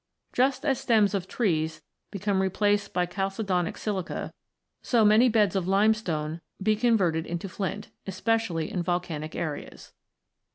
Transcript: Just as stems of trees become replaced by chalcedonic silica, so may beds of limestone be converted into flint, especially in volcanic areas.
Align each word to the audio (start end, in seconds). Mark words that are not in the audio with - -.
Just 0.33 0.65
as 0.65 0.79
stems 0.79 1.13
of 1.13 1.27
trees 1.27 1.83
become 2.09 2.41
replaced 2.41 2.91
by 2.91 3.05
chalcedonic 3.05 3.77
silica, 3.77 4.33
so 4.81 5.05
may 5.05 5.29
beds 5.29 5.55
of 5.55 5.67
limestone 5.67 6.41
be 6.59 6.75
converted 6.75 7.27
into 7.27 7.47
flint, 7.47 7.89
especially 8.07 8.71
in 8.71 8.81
volcanic 8.81 9.35
areas. 9.35 9.93